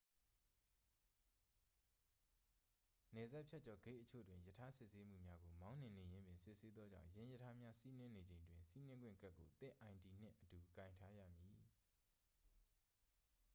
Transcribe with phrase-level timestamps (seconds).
[3.13, 11.63] နယ်စပ်ဖြတ်ကျော်ဂိတ်အချို့တွင် ရထား စစ်ဆေးမှုများကို မောင်းနှင်နေရင်းပင် စစ်ဆေးသောကြောင်း ယင်းရထားများ စီးနင်းနေချိန်တွင် စီးနင်းခွင့်ကတ်ကို သင့် id နှင့်အတူ ကိုင်ထားရမည်